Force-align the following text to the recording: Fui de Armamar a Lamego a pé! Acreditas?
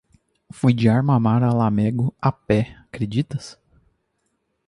Fui 0.51 0.73
de 0.73 0.89
Armamar 0.89 1.43
a 1.43 1.53
Lamego 1.53 2.11
a 2.19 2.31
pé! 2.31 2.75
Acreditas? 2.85 3.59